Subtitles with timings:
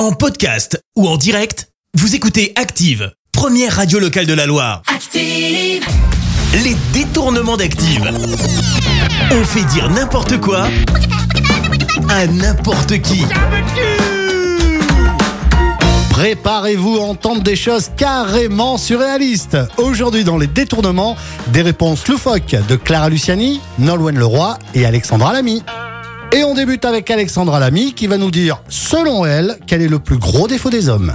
[0.00, 4.80] En podcast ou en direct, vous écoutez Active, première radio locale de la Loire.
[4.86, 5.84] Active,
[6.64, 8.10] Les détournements d'Active.
[9.30, 10.68] On fait dire n'importe quoi
[12.08, 13.26] à n'importe qui.
[16.08, 19.58] Préparez-vous à entendre des choses carrément surréalistes.
[19.76, 21.14] Aujourd'hui, dans les détournements,
[21.48, 25.62] des réponses loufoques de Clara Luciani, Nolwenn Leroy et Alexandra Lamy.
[26.32, 29.98] Et on débute avec Alexandra Lamy qui va nous dire, selon elle, quel est le
[29.98, 31.12] plus gros défaut des hommes.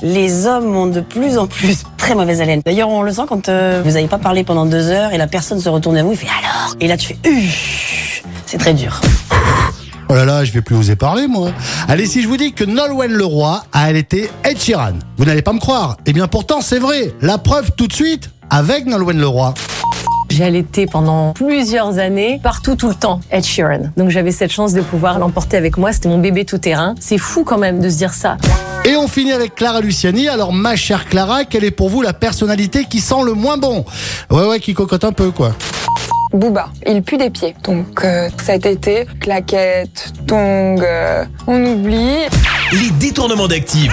[0.00, 2.62] Les hommes ont de plus en plus très mauvaise haleine.
[2.64, 5.26] D'ailleurs, on le sent quand euh, vous n'avez pas parlé pendant deux heures et la
[5.26, 6.76] personne se retourne à vous et fait alors?
[6.78, 7.18] Et là, tu fais
[8.46, 9.00] C'est très dur.
[10.08, 11.50] Oh là là, je vais plus oser parler, moi.
[11.88, 15.52] Allez, si je vous dis que Nolwenn Leroy a allaité Ed Sheeran, vous n'allez pas
[15.52, 15.96] me croire.
[16.06, 17.12] Eh bien, pourtant, c'est vrai.
[17.20, 19.52] La preuve tout de suite avec Nolwenn Leroy.
[20.38, 23.90] J'ai allaité pendant plusieurs années, partout, tout le temps, Ed Sheeran.
[23.96, 25.92] Donc j'avais cette chance de pouvoir l'emporter avec moi.
[25.92, 26.94] C'était mon bébé tout terrain.
[27.00, 28.36] C'est fou quand même de se dire ça.
[28.84, 30.28] Et on finit avec Clara Luciani.
[30.28, 33.84] Alors, ma chère Clara, quelle est pour vous la personnalité qui sent le moins bon?
[34.30, 35.56] Ouais, ouais, qui cocotte un peu, quoi.
[36.32, 37.56] Booba, il pue des pieds.
[37.64, 42.28] Donc euh, cet été, claquettes, tongs, euh, on oublie.
[42.72, 43.92] Les détournements d'Active.